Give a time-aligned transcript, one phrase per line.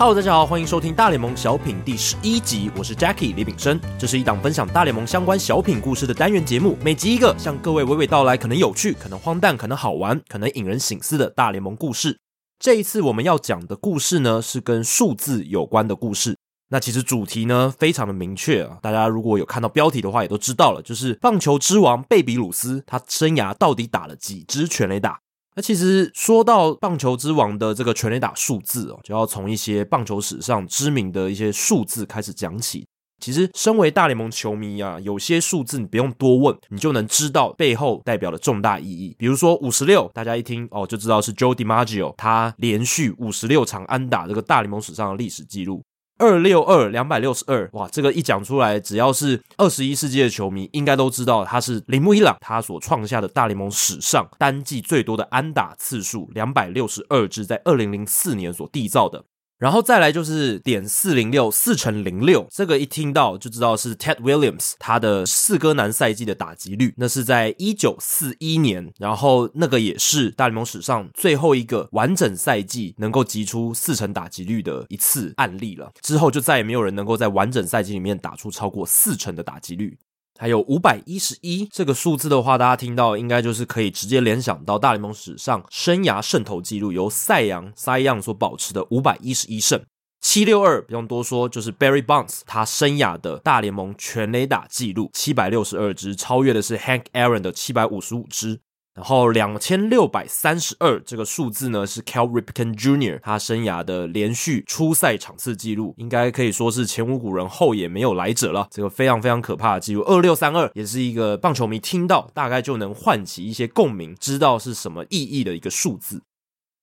[0.00, 3.80] Hello，大家好，欢迎收听大联盟小品第十一集，我是 Jackie 李炳生。
[3.98, 12.16] 这是一档分享大联盟相关小品故事的单元节目，每集一个，向各位娓娓道来，可能有趣，可能荒诞，可能好玩，可能引人省思的大联盟故事。
[12.60, 16.36] 这一次我们要讲的故事呢，是跟数字有关的故事。
[16.68, 25.18] 那其实主题呢，非常的明确啊，大家如果有看到标题的话，也都知道了，就是棒球之王贝比鲁斯，他生涯到底打了几支全垒打？
[25.58, 32.86] 那其实说到棒球之王的这个全垒打数字哦，就要从一些棒球史上知名的一些数字开始讲起。
[33.20, 39.16] 其实，身为大联盟球迷啊，有些数字你不用多问，你就能知道背后代表的重大意义。
[39.18, 45.82] 比如说五十六，大家一听哦就知道是 Joe DiMaggio，他连续五十六场安打这个大联盟史上的历史记录。
[46.18, 59.24] 二六二两百六十二，哇，这个一讲出来，只要是二十一世纪的球迷，应该都知道他是铃木一朗他所创下的大联盟史上单季最多的安打次数两百六十二支，在二零零四年所缔造的。
[59.58, 75.90] 然后再来就是点四零六四乘零六，这个一听到就知道是 Ted Williams 他的四哥男赛季的打击率，那是在一九四一年，然后那个也是大联盟史上最后一个完整赛季能够击出四成打击率的一次案例了。
[76.02, 79.98] 之后就再也没有人能够在完整赛季里面打出超过四成的打击率。
[80.38, 89.82] 还有五百一十一这个数字的话，大家听到应该就是可以直接联想到大联盟史上生涯胜投记录由赛扬 Cy Young 所保持的五百一十一胜。
[90.20, 98.60] 七六二不用多说，就是 Barry Bonds 他生涯的大联盟全垒打记录七百六十二支，超越的是 Hank Aaron 的七百五十五支。
[98.98, 103.20] 然后两千六百三十二这个数字呢，是 Cal Ripken Jr.
[103.22, 108.66] 他生涯的连续出赛场次记录，应该可以说是前无古人后也没有来者了。
[108.72, 116.20] 这个非常非常可怕的记录，二六三二也是一个棒球迷听到大概就能唤起一些共鸣，知道是什么意义的一个数字。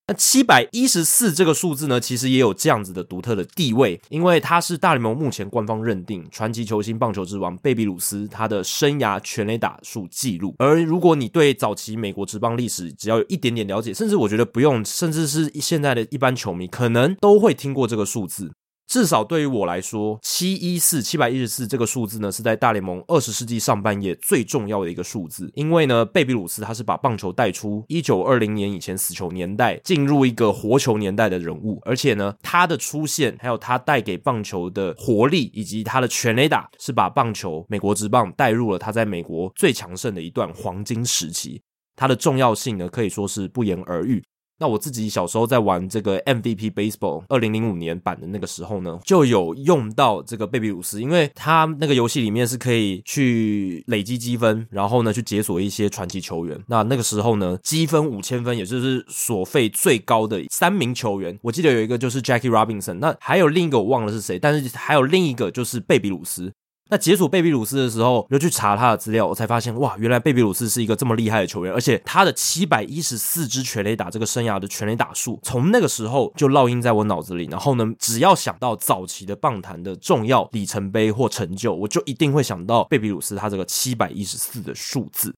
[0.08, 10.54] 那七百一十四这个数字呢，其实也有这样子的独特的地位，因为它是大联盟目前官方认定传奇球星、棒球之王贝比鲁斯他的生涯全垒打数记录。
[10.60, 18.52] 而如果你对早期美国职棒历史只要有一点点了解，甚至我觉得不用，甚至是现在的一般球迷，可能都会听过这个数字。
[18.88, 25.52] 至少对于我来说，七一四七百一十四这个数字呢，是在大联盟二十世纪上半叶最重要的一个数字。
[25.56, 31.82] 因为呢，贝比鲁斯他是把棒球带出一九二零年以前死球年代，进入一个活球年代的人物。
[31.84, 41.62] 而且呢，他的出现，还有他带给棒球的活力，以及他的全垒打，是把棒球美国职棒带入了他在美国最强盛的一段黄金时期。
[41.96, 44.24] 他的重要性呢，可以说是不言而喻。
[44.58, 56.58] 那我自己小时候在玩这个 MVP Baseball 二零零五年版的那个时候呢，就有用到这个贝比鲁斯，因为他那个游戏里面是可以去累积积分，然后呢去解锁一些传奇球员。
[56.68, 66.54] 那那个时候呢，积分五千分，也就是所费最高的三名球员，我记得有一个就是 Jackie Robinson，那还有另一个我忘了是谁，但是还有另一个就是贝比鲁斯。
[66.90, 77.48] 那解锁贝比鲁斯的时候，又去查他的资料，我才发现哇，原来贝比鲁斯是一个这么厉害的球员，而且他的七百一十四支全垒打这个生涯的全垒打数，从那个时候就烙印在我脑子里。
[77.50, 85.34] 然后呢，只要想到早期的棒坛的重要里程碑或成就，我就一定会想到贝比鲁斯他这个七百一十四的数字。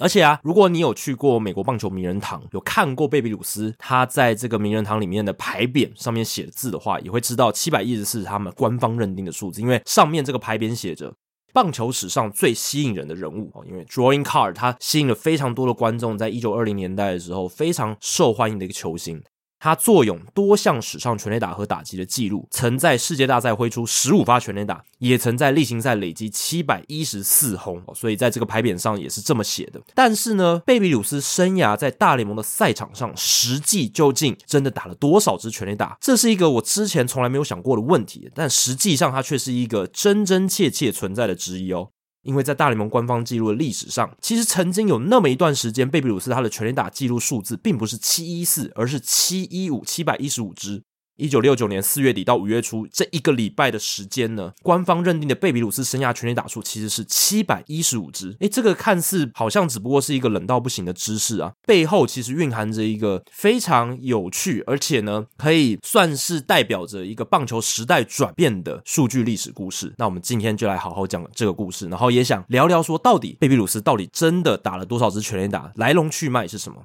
[0.00, 11.12] 而且啊，如果你有去过美国棒球名人堂，有看过贝比鲁斯他在这个名人堂里面的牌匾上面写的字的话，也会知道七百一十是他们官方认定的数字，因为上面这个牌匾写着
[11.52, 19.20] 棒球史上最吸引人的人物哦，因为 Drawing Card 他吸引了非常多的观众，在一九二零年代的时候非常受欢迎的一个球星。
[19.58, 29.80] 他坐拥多项史上全垒打和打击的记录，曾在世界大赛挥出十五发全垒打，也曾在例行赛累积七百一十四轰，所以在这个牌匾上也是这么写的。
[29.94, 35.96] 但是呢，贝比鲁斯生涯在大联盟的赛场上，实际究竟真的打了多少支全垒打？
[36.00, 41.90] 这是一个我之前从来没有想过的问题，但实际上它却是一个真真切切存在的质疑哦。
[42.28, 50.82] 因为在大联盟官方记录的历史上，其实曾经有那么一段时间，贝比鲁斯他的全垒打记录数字并不是七一四，而是七一五，七百一十五支。
[51.18, 58.36] 一九六九年四月底到五月初这一个礼拜的时间呢，官方认定的贝比鲁斯生涯全垒打数其实是七百一十五支。
[58.38, 69.92] 诶，这个看似好像只不过是一个冷到不行的知识啊，背后其实蕴含着一个非常有趣，而且呢，可以算是代表着一个棒球时代转变的数据历史故事。
[69.98, 76.84] 那我们今天就来好好讲这个故事，然后也想聊聊说，到底贝比鲁斯到底真的打了多少支全垒打，来龙去脉是什么？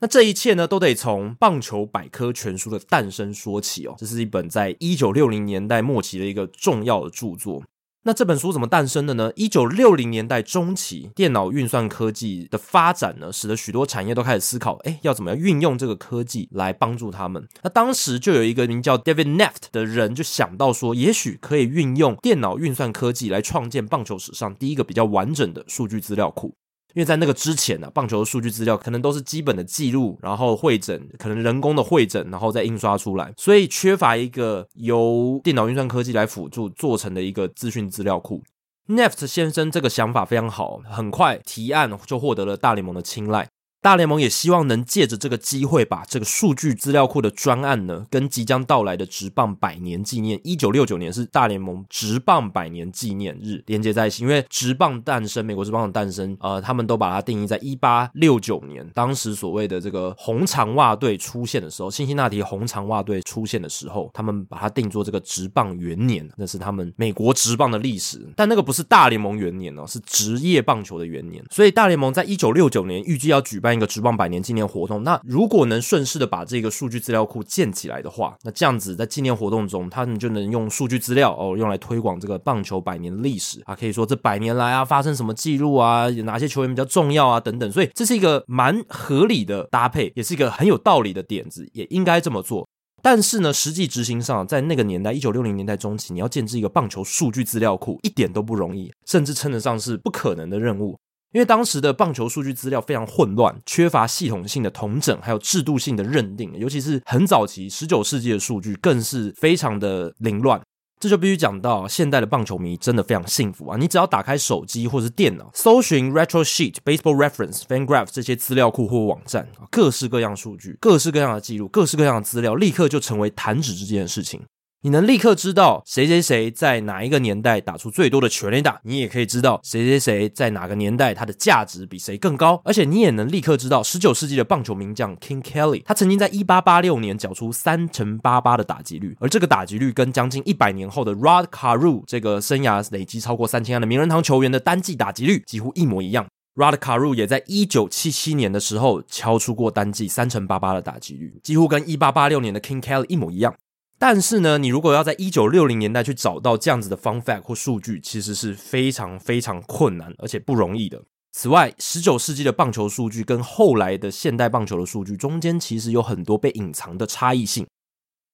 [0.00, 3.94] 那这一切呢，都得从《棒球百科全书》的诞生说起哦。
[3.98, 7.62] 这是一本在一九六零年代末期的一个重要的著作。
[8.04, 9.30] 那这本书怎么诞生的呢？
[9.34, 17.46] 一九六零年代中期，电脑运算科技的发展呢，使得许多产业都开始思考，哎，要怎么样运用这个科技来帮助他们。
[17.62, 26.54] 那当时就有一个名叫 David Neft 的人，就想到说，也许可以运用电脑运算科技来创建棒球史上第一个比较完整的数据资料库。
[26.94, 38.42] 因为在那个之前呢、棒球的数据资料可能都是基本的记录，然后会诊，可能人工的会诊，然后再印刷出来，所以缺乏一个由电脑运算科技来辅助做成的一个资讯资料库。
[38.88, 43.48] Neft 先生这个想法非常好，很快提案就获得了大联盟的青睐。
[43.80, 54.24] 大联盟也希望能借着这个机会，把这个数据资料库的专案呢，跟即将到来的职棒百年纪念，一九六九年是大联盟职棒百年纪念日连接在一起。
[54.24, 68.26] 因为职棒诞生，美国职棒的诞生，呃，他们都把它定义在一八六九年，当时所谓的这个红长袜队出现的时候，辛辛那提红长袜队出现的时候，他们把它定作这个职棒元年，那是他们美国职棒的历史。
[68.34, 71.44] 但那个不是大联盟元年哦，是职业棒球的元年。
[71.48, 73.67] 所以大联盟在一九六九年预计要举办。
[73.68, 92.66] 办一个职棒百年纪念活动，那如果能顺势的把这个数据资料库建起来的话，那这样子在纪念活动中，他们就能用数据资料哦，用来推广这个棒球百年历史啊，可以说这百年来啊发生什么记录啊，有哪些球员比较重要啊等等，所以这是一个蛮合理的搭配，也是一个很有道理的点子，也应该这么做。
[93.00, 100.98] 但是呢，实际执行上，在那个年代，一九六零年代中期，你要建置一个棒球数据资料库，一点都不容易，甚至称得上是不可能的任务。
[101.32, 110.60] 因为当时的棒球数据资料非常混乱，缺乏系统性的统整，还有制度性的认定，尤其是很早期十九世纪的数据更是非常的凌乱。
[111.00, 113.76] 这就必须讲到，现代的棒球迷真的非常幸福啊！
[113.76, 124.42] 你只要打开手机或是电脑，搜寻 Retro Sheet、Baseball Reference、FanGraph 这些资料库或网站，各式各样数据、各式各样的记录、各式各样的资料，立刻就成为弹指之间的事情。
[124.82, 146.24] 你能立刻知道谁谁谁在哪一个年代打出最多的全垒打，你也可以知道谁谁谁在哪个年代他的价值比谁更高，而且你也能立刻知道十九世纪的棒球名将 King Kelly，他曾经在一八八六年缴出三成八八的打击率，而这个打击率跟将近一百年后的 Rod Carew 这个生涯累积超过三千安的名人堂球员的单季打击率几乎一模一样。
[146.54, 153.56] Rod Carew 也在一九七七年的时候敲出过单季三成八八的打击率，几乎跟一八八六年的 King Kelly 一模一样。
[153.98, 161.02] 但是呢，你如果要在一九六零年代去找到这样子的方法或数据，其实是非常非常困难，而且不容易的。
[161.32, 167.66] 此外，十九世纪的棒球数据跟后来的现代棒球的数据中间，其实有很多被隐藏的差异性。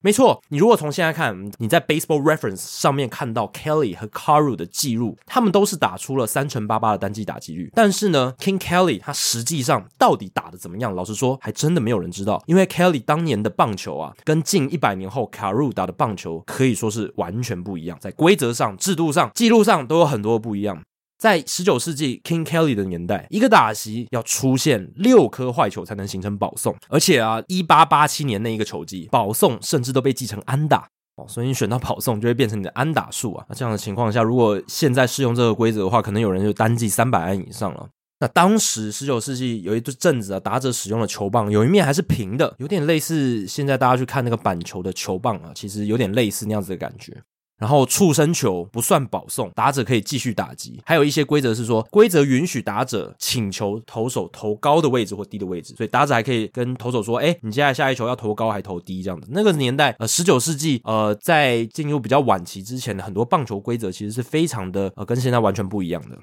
[0.04, 7.70] 没错，你如果从现在看，你在 Baseball Reference 上面看到 Kelly 和 Caru 的记录，他们都是打出了三成八八的单季打击率。
[7.74, 10.94] 但是呢，King Kelly 他实际上到底打得怎么样？
[10.94, 12.42] 老实说，还真的没有人知道。
[12.44, 20.82] 因为 Kelly 当年的棒球啊，跟近一百年后 Caru 打的棒球可以说是完全不一样，在规则上、制度上、记录上都有很多不一样。
[21.24, 30.86] 在十九世纪 King Kelly 的年代，一个打席要出现六颗坏球才能形成保送，而且啊，一八八七年那一个球季，保送甚至都被记成安打
[31.16, 33.46] 哦，所以你选到保送就会变成你的安打数啊。
[33.48, 37.88] 那这样的情况下，如果现在适用这个规则的话，可能有人就单季三百安以上了。
[38.20, 47.16] 那当时十九世纪有一阵子啊，打者使用的球棒有一面还是平的，有点类似现在大家去看那个板球的球棒啊，其实有点类似那样子的感觉。
[47.64, 50.78] 然后触身球不算保送，打者可以继续打击。
[50.84, 59.26] 还有一些规则是说，规则允许打者请求投手投高的位置或低的位置，所以打者还可以跟投手说：“哎，你接下来下一球要投高还投低？”这样子。
[59.30, 66.18] 那个年代，呃，十九世纪，呃，在进入比较晚期之前的很多棒球规则其实是非常的，呃，跟现在完全不一样的。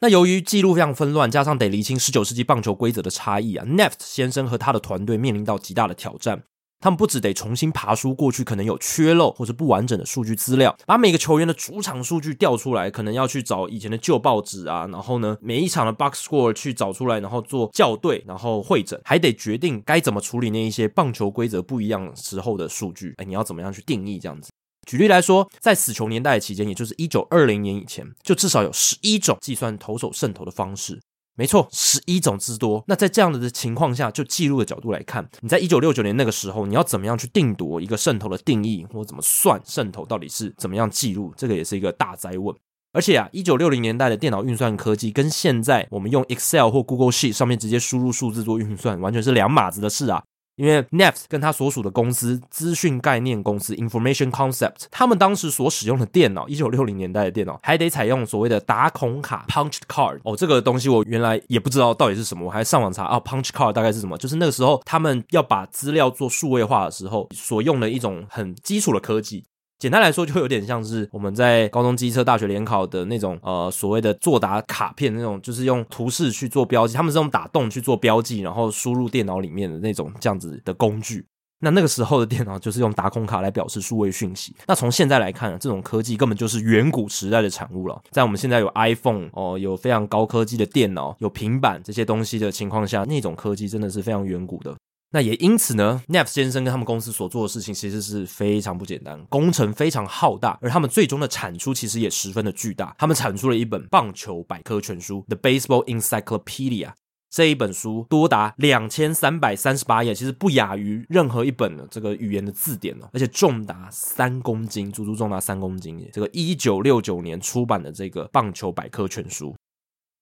[0.00, 6.44] 那由于记录非常纷乱，加上得厘清十九世纪棒球规则的差异啊，Neft 先生和他的团队面临到极大的挑战。
[6.84, 23.14] 他们不只得重新爬书过去可能有缺漏或者不完整的数据资料，把每个球员的主场数据调出来，可能要去找以前的旧报纸啊，然后呢，每一场的 box score 去找出来，然后做校对，然后汇整，还得决定该怎么处理那一些棒球规则不一样时候的数据。
[23.16, 24.50] 哎，你要怎么样去定义这样子？
[24.86, 31.00] 举例来说，在死球年代的期间，也就是一九二零年以前，就至少有十一种计算投手胜投的方式。
[31.36, 32.84] 没错，十一种之多。
[32.86, 41.32] 那在这样的情况下，就记录的角度来看，你在一九六九年那个时候，你要怎么样去定夺一个渗透的定义，或怎么算渗透到底是怎么样记录？
[41.36, 42.54] 这个也是一个大哉问。
[42.92, 50.22] 而且啊，一九六零年代的电脑运算科技跟现在我们用 Excel 或 Google Sheet 上面直接输入数字做运算，完全是两码子的事啊。
[50.56, 60.20] 因为 Neff 跟他所属的公司资讯概念公司 Information Concept，他们当时所使用的电脑，一九六零年代的电脑，还得采用所谓的打孔卡 （Punch Card）。
[60.24, 64.16] 哦，这个东西我原来也不知道到底是什么，我还上网查啊，Punch Card 大概是什么？
[64.16, 69.44] 就是那个时候他们要把资料做数位化的时候所用的一种很基础的科技。
[69.78, 81.26] 简单来说，就有点像是我们在高中机车、大学联考的那种呃所谓的作答卡片那种，就是用图示去做标记，他们是用打洞去做标记，然后输入电脑里面的那种这样子的工具。
[81.60, 84.54] 那那个时候的电脑就是用打孔卡来表示数位讯息。
[84.66, 87.98] 那从现在来看，这种科技根本就是远古时代的产物了。
[88.10, 94.74] 在我们现在有 iPhone 哦，有非常高科技的电脑，有平板这些东西的情况下，那种科技真的是非常远古的。
[95.14, 102.92] 那也因此呢，Neff 先生跟他们公司所做的事情其实是非常不简单，工程非常浩大，而他们最终的产出其实也十分的巨大。
[102.98, 106.86] 他们产出了一本棒球百科全书《The Baseball Encyclopedia》，
[107.30, 116.04] 这一本书多达两千三百三十八页，其实不亚于任何一本的这个语言的字典哦，而且重达三公斤，足足重达三公斤。
[116.12, 119.54] 这个一九六九年出版的这个棒球百科全书。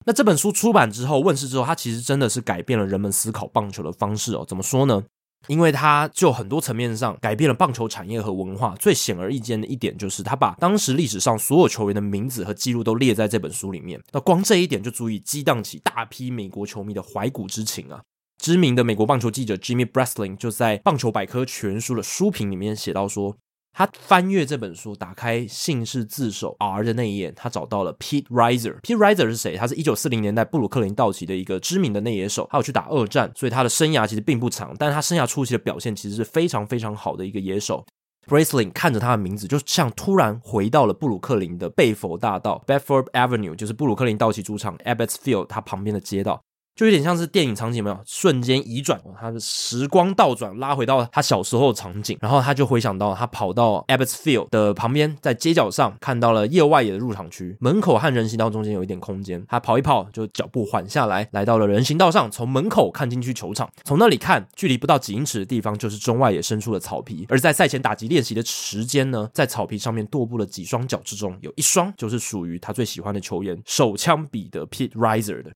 [0.05, 4.45] 那这本书出版之后，问世之后，它其实真的是改变了人们思考棒球的方式哦。
[4.47, 5.03] 怎么说呢？
[5.49, 8.77] 因为它就很多层面上改变了棒球产业和文化。
[8.77, 14.01] 最显而易见的一点就是，他把当时历史上所有球员的名字和记录都列在这本书里面。
[14.13, 18.01] 那光这一点就足以激荡起大批美国球迷的怀古之情啊！
[18.41, 23.37] 知名的美国棒球记者 Jimmy Breslin 就在《棒球百科全书》的书评里面写到说。
[23.73, 28.79] 他翻阅这本书，打开姓氏字首 R 的那一页，他找到了 Pete Riser。
[28.83, 29.57] Pete Riser 是谁？
[29.57, 37.85] 他是一九四零年代布鲁克林道奇的一个知名的内野手，他有去打二战，所以他的生涯其实并不长，但是他生涯初期的表现其实是非常非常好的一个野手。
[38.29, 46.41] Breslin 看着他的名字，就像突然回到了布鲁克林的贝佛大道 （Bedford Avenue），就是布鲁克林道奇主场 Ebbets Field，他旁边的街道。
[46.75, 75.53] 就有点像是电影场景，没有瞬间移转，他的时光倒转，拉回到他小时候的场景，然后他就回想到他跑到 Abbots Field 的旁边，在街角上看到了右外野的入场区，门口和人行道中间有一点空间，他跑一跑就脚步缓下来，来到了人行道上，从门口看进去球场，从那里看，距离不到几英尺的地方就是中外野深处的草皮，而在赛前打击练习的时间呢，在草皮上面踱步了几双脚之中，有一双就是属于他最喜欢的球员手枪彼得 Pete Riser 的。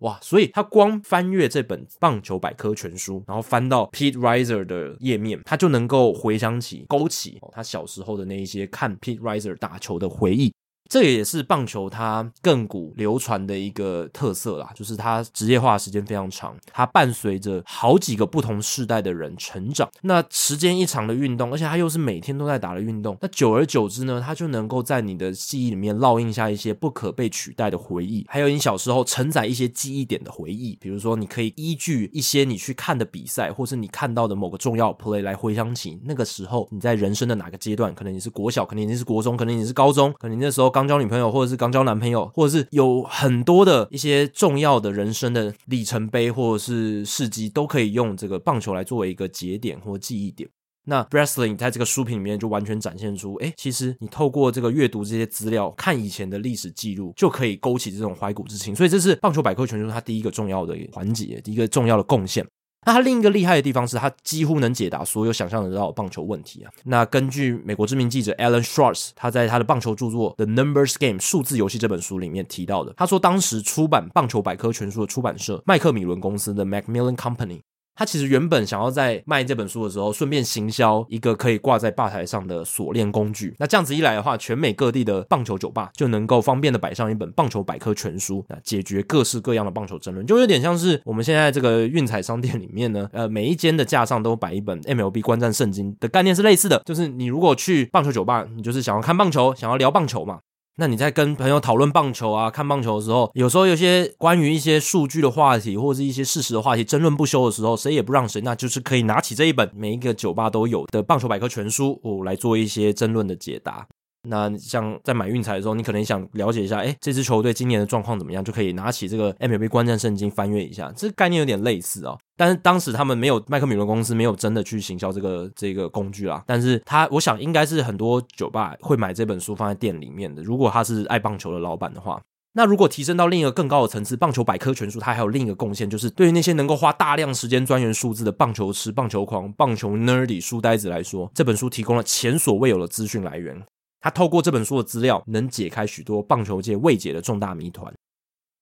[0.00, 0.18] 哇！
[0.22, 10.52] 所以他光翻阅这本棒球百科全书，然后翻到 Pete Riser 的页面，他就能够回想起、勾起他小时候的那一些看 Pete Riser 打球的回忆。
[10.90, 19.88] 这也是棒球它亘古流传的一个特色啦，就是它职业化的时间非常长，它伴随着好几个不同世代的人成长。
[20.02, 30.76] 那时间一长的运动，而且它又是每天都在打的运动，那久而久之呢，它就能够在你的记忆里面烙印下一些不可被取代的回忆，还有你小时候承载一些记忆点的回忆。
[30.80, 40.79] 比如说，你可以依据一些你去看的比赛，或是你看到的某个重要 play 来回想起那个时候你在人生的哪个阶段，可能你是国小，可能你是国中，可能你是高中，可能你那时候刚。
[40.80, 50.48] 刚交女朋友，或者是刚交男朋友，或者是有很多的一些重要的人生的里程碑，或者是事迹，都可以用这个棒球来作为一个节点或记忆点。
[50.86, 58.74] 那 Breslin 在这个书评里面就完全展现出，哎，其实你透过这个阅读这些资料，看以前的历史记录，就可以勾起这种怀古之情。
[58.74, 62.42] 所以这是棒球百科全书它第一个重要的环节，一个重要的贡献。
[62.86, 66.72] 那他另一个厉害的地方是，他几乎能解答所有想象得到的棒球问题啊。
[66.84, 77.60] 那根据美国知名记者 Alan Schwartz，他在他的棒球著作《The Numbers Game》数字游戏这本书里面提到的，他说当时出版棒球百科全书的出版社麦克米伦公司的 Macmillan Company。
[78.00, 83.54] 他其实原本想要在卖这本书的时候，顺便行销一个可以挂在吧台上的锁链工具。
[83.58, 100.38] 那这样子一来的话，全美各地的棒球酒吧就能够方便的摆上一本棒球百科全书，那解决各式各样的棒球争论，就有点像是我们现在这个运彩商店里面呢，呃，每一间的架上都摆一本 MLB 观战圣经的概念是类似的，就是你如果去棒球酒吧，你就是想要看棒球，想要聊棒球嘛。
[100.80, 113.86] 那你在跟朋友讨论棒球啊、看棒球的时候，有时候有些关于一些数据的话题，或者是一些事实的话题，争论不休的时候，谁也不让谁，那就是可以拿起这一本每一个酒吧都有的棒球百科全书，哦，来做一些争论的解答。
[114.28, 120.92] 那像在买运彩的时候，你可能想了解一下，哎，这支球队今年的状况怎么样，就可以拿起这个 MLB 观战圣经翻阅一下。
[120.94, 126.44] 这概念有点类似哦，但是当时他们没有麦克米伦公司没有真的去行销这个这个工具啦。
[126.46, 130.42] 但是他我想应该是很多酒吧会买这本书放在店里面的。
[130.42, 132.20] 如果他是爱棒球的老板的话，
[132.52, 143.62] 那如果提升到另一个更高的层次，棒球百科全书它还有另一个贡献，就是对于那些能够花大量时间钻研数字的棒球痴、棒球狂、棒球 nerdy 书呆子来说，这本书提供了前所未有的资讯来源。
[144.00, 147.92] 他透过这本书的资料，能解开许多棒球界未解的重大谜团。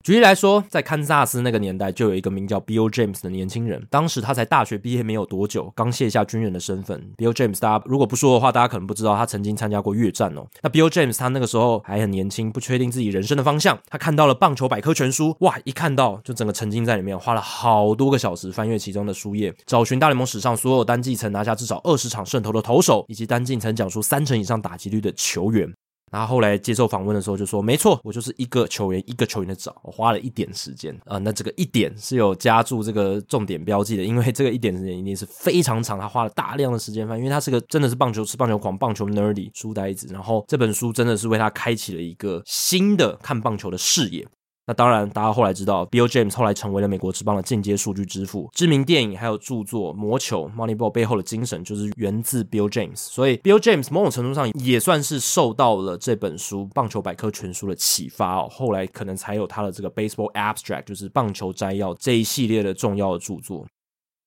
[0.05, 3.87] 举例来说，在堪萨斯那个年代，就有一个名叫 Bill James 的年轻人。
[3.91, 7.13] 当时他才大学毕业没有多久，刚卸下军人的身份。
[7.19, 10.47] Bill James，大家如果不说的话，大家可能不知道他曾经参加过越战哦。
[10.63, 13.79] 那 Bill James 他那个时候还很年轻，不确定自己人生的方向。
[13.91, 25.71] 他看到了棒球百科全书，哇，一看到就整个沉浸在里面，花了好多个小时翻阅其中的书页，找寻大联盟史上所有单季曾拿下至少二十场胜投的投手，以及单季曾讲出三成以上打击率的球员。
[26.11, 40.09] 然后后来接受访问的时候就说：“没错，我就是一个球员一个球员的找，我花了一点时间啊、那这个一点是有加注这个重点标记的，因为这个一点时间一定是非常长，他花了大量的时间翻，因为他是个真的是棒球痴、棒球狂、棒球 nerdy 书呆子。
[40.13, 44.27] 然后这本书真的是为他开启了一个新的看棒球的视野。”
[44.69, 48.51] 那当然，大家后来知道，Bill James 后来成为了美国职棒的进阶数据之父。
[48.53, 58.47] 知名电影还有著作《魔球》（Moneyball） 背后的精神就是源自 Bill James，所以 Bill James 某种程度上也算是受到了这本书《棒球百科全书》的启发哦。
[58.51, 63.67] 后来可能才有他的这个 Baseball Abstract，就是棒球摘要这一系列的重要的著作。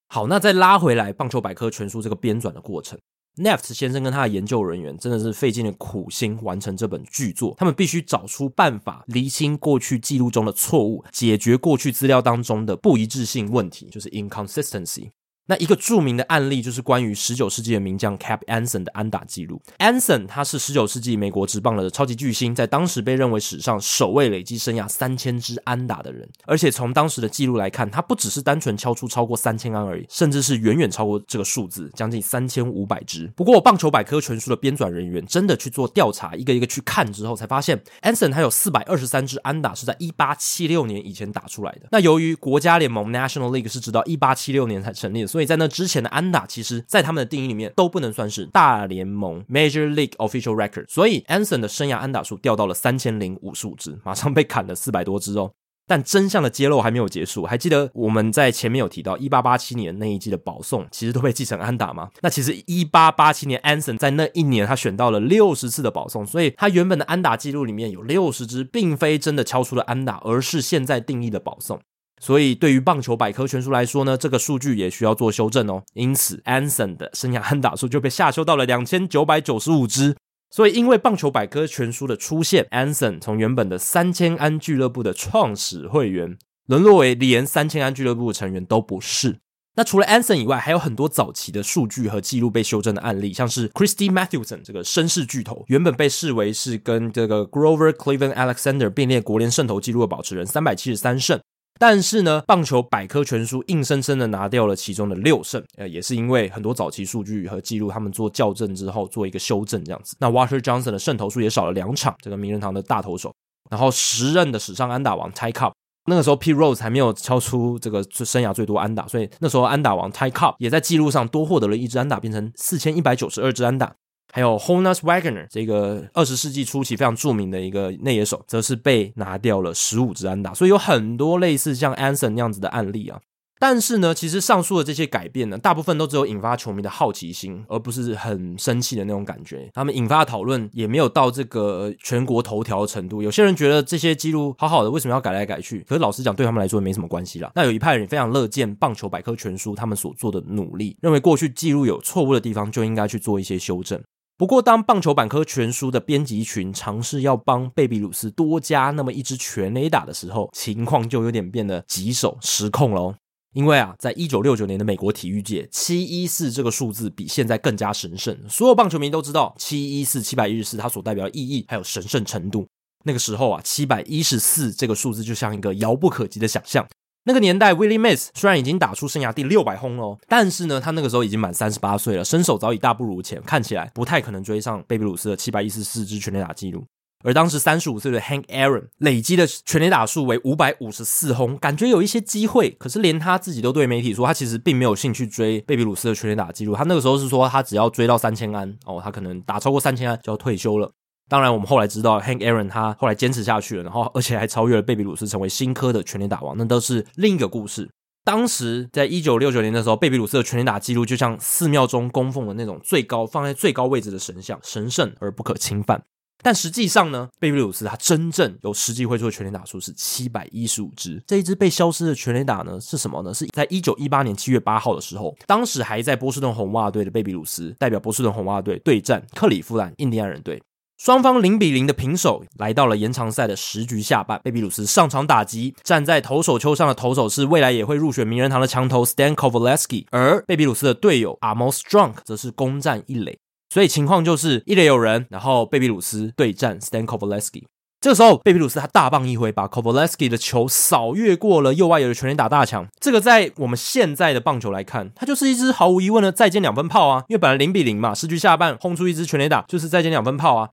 [0.07, 2.98] 好，那再拉回来《棒球百科全书》这个编纂的过程。
[3.38, 7.56] Neft 先生跟他的研究人员真的是费尽了苦心完成这本巨作。
[7.58, 15.12] 他们必须找出办法，厘清过去记录中的错误，解决过去资料当中的不一致性问题，就是 inconsistency。
[15.51, 19.62] 那一个著名的案例就是关于十九世纪的名将 Cap Anson 的安打记录。
[19.79, 26.25] Anson 他是十九世纪美国职棒的超级巨星，在当时被认为史上首位累积生涯三千支安打的人。
[26.46, 33.29] 而且从当时的记录来看，他不只是单纯敲出超过三千安而已，甚至是远远超过这个数字，将近三千五百支。
[33.36, 41.89] 不过，棒球百科全书的编纂人员真的去做调查，一个一个去看之后，才发现 Anson 他有四百二十三支安打是在一八七六年以前打出来的。
[41.91, 55.53] 那由于国家联盟 National League 是直到一八七六年才成立，所以所以在那之前的安打，其实在他们的定义里面都不能算是大联盟 Major League Official Record，所以 Anson 的生涯安打数掉到了三千零五十五支，马上被砍了四百多支哦。
[55.88, 62.12] 但真相的揭露还没有结束，还记得我们在前面有提到一八八七年那一季的保送，其实都被记成安打吗？
[62.21, 71.79] 那其实一八八七年 Anson 在那一年他选到了六十次的保送，所以他原本的安打记录里面有六十支，并非真的敲出了安打，而是现在定义的保送。
[72.24, 75.82] 所以，对于棒球百科全书来说呢，这个数据也需要做修正哦。
[75.95, 80.15] 因此，Anson 的生涯安打数就被下修到了两千九百九十五支。
[80.52, 89.39] 所以，因为棒球百科全书的出现，Anson 从原本的三千安俱乐部的创始会员，沦落为连三千安俱乐部的成员都不是。
[89.76, 101.39] 那除了 Anson 以外，还有很多早期的数据和记录被修正的案例，像是 Christy Mathewson 这个绅士巨头，原本被视为是跟这个 Grover Cleveland Alexander 并列国联胜投记录的保持人，三百七十三胜。
[101.82, 110.15] 但是呢，棒球百科全书硬生生的拿掉了其中的六胜，呃，也是因为很多早期数据和记录，他们做校正之后做一个修正这样子。
[110.20, 113.34] 那 Walter Johnson 的胜投数也少了两场，这个名人堂的大投手。
[113.72, 115.72] 然后时任的史上安打王 Ty Cobb，
[116.06, 116.54] 那个时候，P.
[116.54, 123.96] Rose 还没有敲出这个生涯最多安打，所以那时候安打王 Ty Cobb 也在记录上多获得了一支安打，变成四千一百九十二支安打。
[124.32, 133.20] 还有 Honus Wagner 这个二十世纪初期非常著名的一个内野手，则是被拿掉了十五支安打，所以有很多类似像 Anson 那样子的案例啊。
[133.60, 139.70] 但是呢，其实上述的这些改变呢，大部分都只有引发球迷的好奇心，而不是很生气的那种感觉。
[139.72, 143.22] 他们引发的讨论也没有到这个全国头条的程度。
[143.22, 145.82] 有些人觉得这些记录好好的，为什么要改来改去？
[145.88, 147.52] 可是老实讲，对他们来说也没什么关系啦。
[147.54, 154.02] 那有一派人非常乐见棒球百科全书他们所做的努力，认为过去记录有错误的地方就应该去做一些修正。
[154.41, 163.13] 不过，当棒球百科全书的编辑群尝试要帮贝比鲁斯多加那么一支全垒打的时候，情况就有点变得棘手失控了。
[163.54, 168.36] 因为啊，在一九六九年的美国体育界，七一四这个数字比现在更加神圣。
[168.49, 172.65] 所有棒球迷都知道，七一四七百一十四它所代表的意义还有神圣程度。
[173.06, 176.84] 那个时候啊，七百一十四这个数字就像一个遥不可及的想象。
[177.23, 186.84] 那个年代，Willie Mays 虽然已经打出生涯第六百轰哦，但是呢，他那个时候已经满三十八岁了，身手早已大不如前，看起来不太可能追上贝比鲁斯的七百一十四支全垒打纪录。
[187.23, 196.73] 而当时三十五岁的 Hank Aaron 累积的全垒打数为五百五十四轰，感觉有一些机会，可是连他自己都对媒体说，他其实并没有兴趣追贝比鲁斯的全垒打纪录。
[196.73, 200.91] 他那个时候是说，他只要追到三千安哦，他可能打超过三千安就要退休了。
[201.32, 207.89] 当然，我们后来知道 Hank Aaron 他后来坚持下去了，然后而且还超越了贝比鲁斯，成为新科的全垒打王，那都是另一个故事。
[208.26, 216.04] 当时在一九六九年的时候，贝比鲁斯的全垒打记录就像寺庙中供奉的那种最高放在最高位置的神像，神圣而不可侵犯。
[216.44, 221.24] 但实际上呢，贝比鲁斯他真正有实际挥出的全垒打数是七百一十五支。
[221.26, 223.34] 这一支被消失的全垒打呢是什么呢？
[223.34, 230.62] 是在一九一八年七月八号的时候，当时还在波士顿红袜队的贝比鲁斯代表波士顿红袜队对战克里夫兰印第安人队，
[231.04, 243.40] 双方零比零的平手，来到了延长赛的十局下半，贝比鲁斯上场打击，站在投手丘上的投手是未来也会入选名人堂的强投 Stan Coveleski，而贝比鲁斯的队友 Amos Strunk 则是攻占一垒。
[243.74, 247.64] 所以情况就是一垒有人，然后贝比鲁斯对战 Stan Coveleski。
[248.00, 252.86] 这个时候，贝比鲁斯他大棒一挥，把 Coveleski 的球扫越过了右外野的全垒打大墙。
[253.00, 257.24] 这个在我们现在的棒球来看，它就是一支毫无疑问的再见两分炮啊！
[257.28, 260.70] 因为本来零比零嘛，十局下半轰出一支全垒打，就是再见两分炮啊。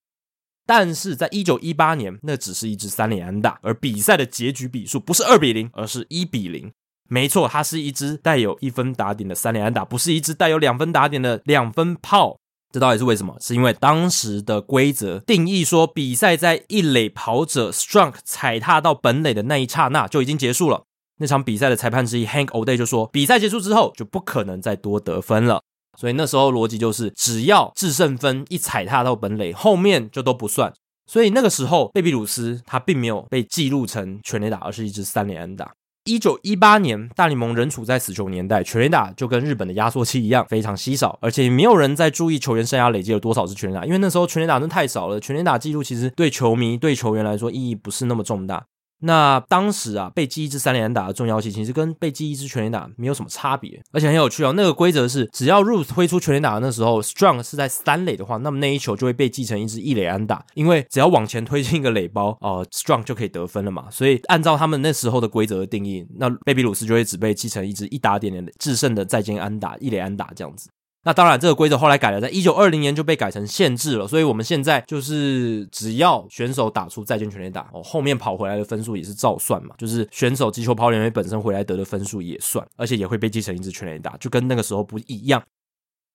[0.69, 6.71] 但是在一九一八年，那只是一支三垒安打，而比赛的结局比数不是二比零，而是一比零。
[7.09, 12.37] 没错，它是一支带有一分打点的三垒安打，不是一支带有两分打点的两分炮。
[12.71, 13.35] 这到底是为什么？
[13.41, 20.83] 是因为当时的规则定义说，比赛在一垒跑者 Strunk 踩踏到本垒的那一刹那就已经结束了。
[21.19, 25.63] 那场比赛的裁判之一 Hank O'Day 就说，比赛结束之后就不可能再多得分了。
[25.99, 30.73] 所以那时候逻辑就是，只要制胜分一踩踏到本垒，后面就都不算。
[31.11, 35.73] 所以那个时候，贝比鲁斯他并没有被记录成全垒打，而是一支三连安打。
[36.05, 48.65] 一九一八年，大联盟仍处在死球年代，全垒打就跟日本的压缩机一样非常稀少，而且也没有人在注意球员生涯累积了多少支全垒打，因为那时候全垒打真的太少了，全垒打记录其实对球迷、对球员来说意义不是那么重大。
[49.01, 54.53] 那当时啊，被记一支三垒安打的重要性，其实跟被记一支全垒打没有什么差别，而且很有趣哦。
[54.57, 63.87] 那个规则是，只要 Ruth 挥出全垒打的那时候 strong 是在三垒的话，那么那一球就会被记成一支一垒安打，因为只要往前推进一个垒包，呃 strong 就可以得分了嘛。
[63.91, 70.69] 所以按照他们那时候的规则的定义，那贝比鲁斯就会只被记成一支一打点点的制胜的再见安打，一垒安打这样子。
[71.05, 74.07] 那当然，这个规则后来改了，在一九二零年就被改成限制了。
[74.07, 85.43] 所以我们现在就是只要选手打出再见全垒打，哦，后面跑回来的分数也是照算嘛，就是选手击球跑垒本身回来得的分数也算，而且也会被记成一支全垒打，就跟那个时候不一样。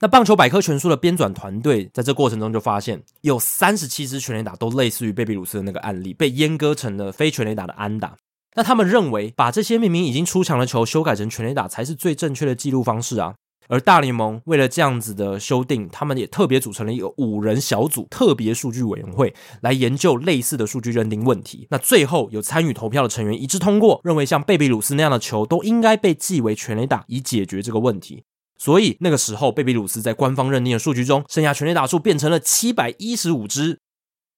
[0.02, 8.18] 那棒球百科全书的编纂团队在这过程中就发现，有三十七支全垒打都类似于贝比鲁斯的那个案例，被阉割成了非全垒打的安打。
[8.56, 13.36] 那他们认为，把这些明明已经出墙的球修改成全垒打，才是最正确的记录方式啊。
[13.68, 21.68] 而大联盟为了这样子的修订，他们也特别组成了一个五人小组特别数据委员会来研究类似的数据认定问题。
[21.70, 28.24] 那最后有参与投票的成员一致通过，认为像贝比鲁斯那样的球都应该被记为全垒打，以解决这个问题。
[28.58, 33.80] 所以那个时候，贝比鲁斯在官方认定的数据中，生涯全垒打数变成了七百一十五支。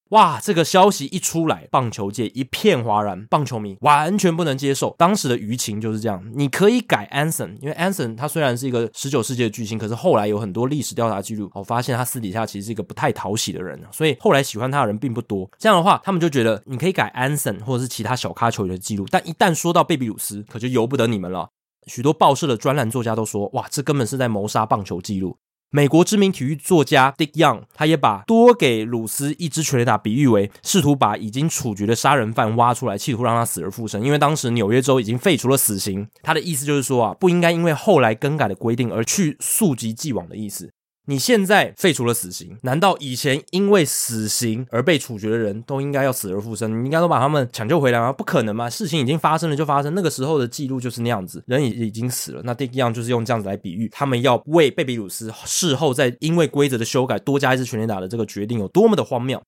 [0.09, 0.39] 哇！
[0.39, 4.93] 这个消息一出来，棒球界一片哗然，棒球迷完全不能接受。
[4.99, 6.23] 当时的舆情就是这样。
[6.35, 15.49] 你可以改 Anson，因为 Anson 他虽然是一个十九世纪的巨星，可是后来有很多历史调查记录，我发现他私底下其实是一个不太讨喜的人，所以后来喜欢他的人并不多。
[15.57, 21.49] 这样的话，他们就觉得你可以改 Anson 或者是其他小咖球员的记录，但一旦说到贝比鲁斯，可就由不得你们了。
[21.87, 25.37] 许多报社的专栏作家都说：“哇，这根本是在谋杀棒球记录。”
[25.71, 34.01] 美国知名体育作家 Dick Young，他也把多给鲁斯一支拳打比喻为试图把已经处决的杀人犯挖出来，企图让他死而复生。
[34.01, 40.71] 因为当时纽约州已经废除了死刑，他的意思就是说啊，不应该因为后来更改的规定而去溯及既往的意思。
[41.07, 46.81] 你现在废除了死刑，难道以前因为死刑而被处决的人都应该要死而复生？
[46.83, 48.11] 你应该都把他们抢救回来吗？
[48.11, 48.69] 不可能嘛！
[48.69, 52.41] 事情已经发生了就发生，那个时候的记录就是那样子，人已已经死了。
[52.43, 59.41] 那 Dick Young 就是用这样子来比喻，他们要为贝比鲁斯事后再因为规则的修改多加一次全垒打的这个决定有多么的荒谬。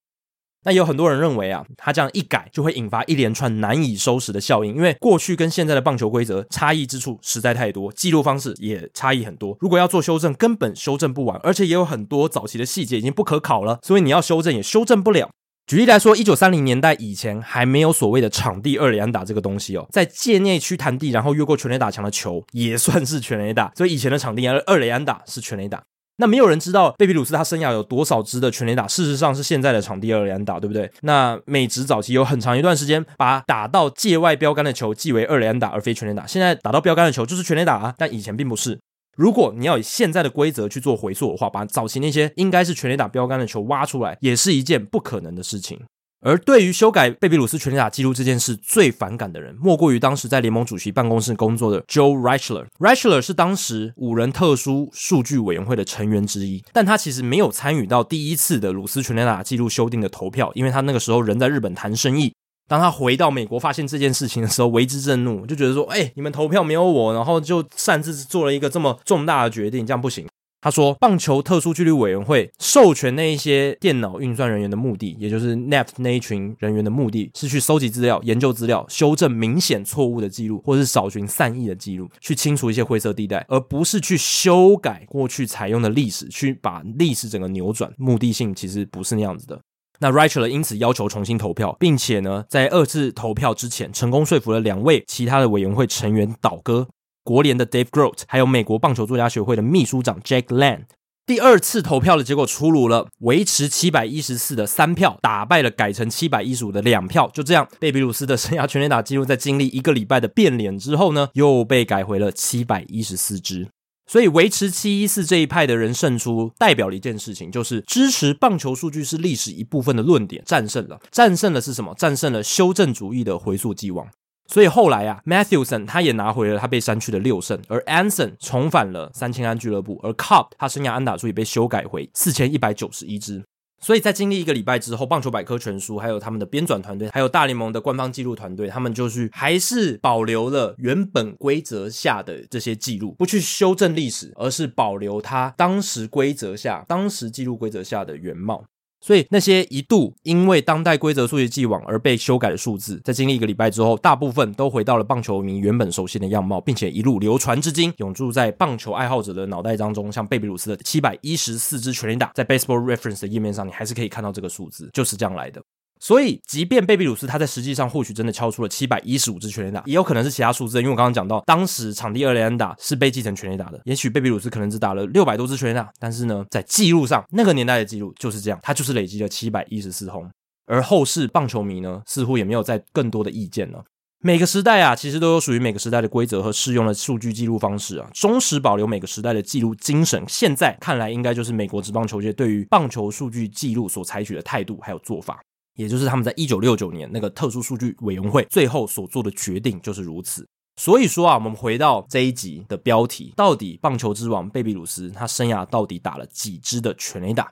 [0.67, 9.55] 那有很多人认为啊，他这样一改就会引发一连串难以收拾的效应，因为过去跟现在的棒球规则差异之处实在太多，记录方式也差异很多。
[9.61, 15.29] 如果要做修正，根本修正不完，而且也有很多早期的细节已经不可考了，所以你要修正也修正不了。
[15.67, 25.81] 举例来说，一九三零年代以前还没有所谓的场地二垒安打这个东西哦，在界内区弹地然后越过全垒打墙的球也算是全垒打，所以以前的场地二垒安打是全垒打。
[26.17, 30.91] 那没有人知道贝比鲁斯他生涯有多少支的全垒打，事实上是现在的场地二垒安打，对不对？
[31.01, 38.79] 那美职早期有很长一段时间，把打到界外标杆的球记为二垒安打而非全垒打，现在打到标杆的球就是全垒打啊，但以前并不是。
[39.15, 45.79] 如果你要以现在的规则去做回溯的话，把早期那些应该是全垒打标杆的球挖出来，也是一件不可能的事情。
[46.21, 52.65] 而对于修改贝比鲁斯全垒打记录这件事最反感的人，莫过于当时在联盟主席办公室工作的 Joe Reichler。
[52.79, 62.33] Reichler 是当时五人特殊数据委员会的成员之一，但他其实没有参与到第一次的鲁斯全垒打记录修订的投票，因为他那个时候人在日本谈生意。
[62.67, 70.27] 当他回到美国发现这件事情的时候，为之震怒，就觉得说：“哎，你们投票没有我，然后就擅自做了一个这么重大的决定，这样不行。”
[70.67, 87.89] 他说，棒球特殊纪律委员会授权那一些电脑运算人员的目的，也就是 NAFT 那一群人员的目的，是去收集资料、研究资料、修正明显错误的记录，或是找寻善意的记录，去清除一些灰色地带，而不是去修改过去采用的历史，去把历史整个扭转。
[87.95, 89.57] 目的性其实不是那样子的。
[89.99, 96.85] 那 Reichler 因此要求重新投票，并且呢，在二次投票之前，成功说服了两位其他的委员会成员倒戈。
[97.27, 100.85] 国联的 Dave Grohl，还有美国棒球作家学会的秘书长 Jack Land。
[101.25, 107.29] 第二次投票的结果出炉了，维持七百一十四的三票打败了改成七百一十五的两票。
[107.33, 113.67] 就这样，贝比鲁斯的生涯全垒打记录在经历一个礼拜的变脸之后呢，又被改回了七百一十四支。
[114.09, 120.97] 所以维持七一四这一派的人胜出，代表了一件事情，就是支持棒球数据是历史一部分的论点战胜了。
[121.11, 121.93] 战胜了是什么？
[121.95, 124.07] 战胜了修正主义的回溯既往。
[124.47, 133.43] 所以后来啊，Matthewson 他也拿回了他被删去的六胜，而 Anson 重返了三千安俱乐部，而 Cobb 他生涯安打数也被修改回四千一百九十一支。
[133.79, 148.65] 所以在经历一个礼拜之后，棒球百科全书还有他们的编纂团队，还有大联盟的官方记录团队，他们就是还是保留了原本规则下的这些记录，不去修正历史，而是保留他当时规则下、当时记录规则下的原貌。
[149.07, 160.11] 所以那些一度因为当代规则数学既往而被修改的数字，在经历一个礼拜之后，大部分都回到了棒球迷原本熟悉的样貌，并且一路流传至今，永驻在棒球爱好者的脑袋当中。
[160.11, 165.61] 像贝比鲁斯的七百一十四支全垒打，在 Baseball Reference 的页面上，你还是可以看到这个数字，就是这样来的。
[165.99, 170.77] 所以，即便贝比鲁斯他在实际上或许真的敲出了七百一十五支全垒打，也有可能是其他数字。
[170.79, 180.29] 因为我刚刚讲到，当时场地二垒安打是被继承全垒打的，也许贝比鲁斯可能只打了六百多支全垒打，但是呢，在记录上，那个年代的记录就是这样，他就是累积了七百一十四轰。
[180.65, 183.83] 而后世棒球迷呢，似乎也没有再更多的意见了。
[184.19, 190.21] 每个时代啊，其实都有属于每个时代的规则和适用的数据记录方式啊，忠实保留每个时代的记录精神。
[190.27, 195.39] 现在看来，应该就是美国职棒球界对于棒球数据记录所采取的态度还有做法。
[195.77, 200.45] 也就是他们在一九六九年那个特殊数据委员会最后所做的决定就是如此。
[200.75, 207.51] 所以说啊，我们回到这一集的标题，到底棒球之王贝比鲁斯他生涯到底打了几支的全垒打？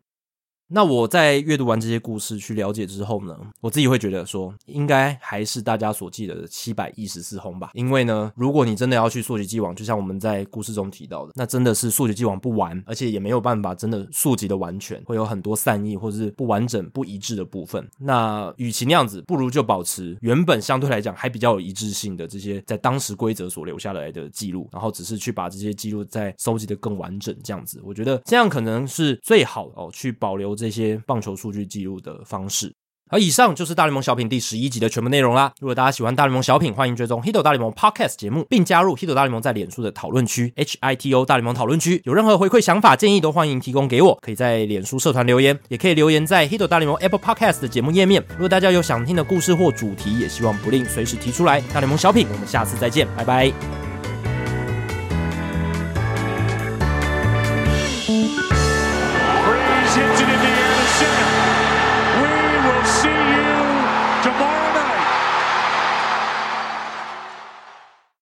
[0.67, 7.69] 那我在阅读完这些故事去了解之后呢，我自己会觉得说，应该还是大家所记得的七百一十四轰吧。
[7.73, 17.88] 因为呢，如果你真的要去溯及既往，就像我们在故事中提到的，那真的是溯及既往不完，而且也没有办法真的溯及的完全，会有很多善意或者是不完整、不一致的部分。
[17.99, 30.55] 那与其那样子，不如就保持原本相对来讲还比较有一致性的这些在当时规则所留下来的记录，然后只是去把这些记录再收集的更完整，这样子，我觉得这样可能是最好哦，去保留。
[30.56, 32.74] 这些棒球数据记录的方式。
[33.12, 35.54] 而以上就是大联盟小品第十一集的全部内容啦。
[35.60, 42.02] 如果大家喜欢大联盟小品，欢迎追踪 Hito 大联盟 Podcast 节目，并加入 Hito 大联盟在脸书的讨论区 H I T O 大联盟讨论区。
[42.04, 44.18] 有任何回馈、想法、建议，都欢迎提供给我。
[44.24, 48.26] 可以在脸书社团留言，也可以留言在 Hito 大联盟 Apple Podcast 的节目页面。
[48.32, 51.62] 如果大家有想听的故事或主题，也希望不吝随时提出来。
[51.72, 53.85] 大联盟小品，我们下次再见，拜拜。